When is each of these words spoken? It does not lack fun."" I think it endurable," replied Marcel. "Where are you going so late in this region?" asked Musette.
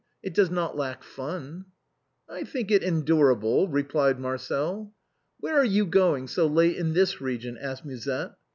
It 0.23 0.33
does 0.33 0.49
not 0.49 0.75
lack 0.75 1.03
fun."" 1.03 1.65
I 2.27 2.43
think 2.43 2.71
it 2.71 2.81
endurable," 2.81 3.67
replied 3.67 4.19
Marcel. 4.19 4.91
"Where 5.39 5.55
are 5.55 5.63
you 5.63 5.85
going 5.85 6.27
so 6.27 6.47
late 6.47 6.75
in 6.77 6.93
this 6.93 7.21
region?" 7.21 7.55
asked 7.55 7.85
Musette. 7.85 8.33